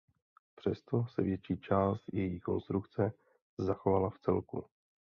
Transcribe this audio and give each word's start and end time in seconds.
Přesto 0.55 1.05
se 1.15 1.21
větší 1.21 1.57
část 1.57 2.01
její 2.13 2.39
konstrukce 2.39 3.13
zachovala 3.57 4.09
vcelku. 4.09 4.65